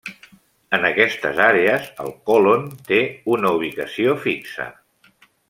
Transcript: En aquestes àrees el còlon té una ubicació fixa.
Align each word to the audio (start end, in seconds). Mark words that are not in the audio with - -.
En 0.77 0.85
aquestes 0.87 1.41
àrees 1.47 1.85
el 2.05 2.09
còlon 2.31 2.65
té 2.89 3.01
una 3.35 3.53
ubicació 3.59 4.17
fixa. 4.27 4.69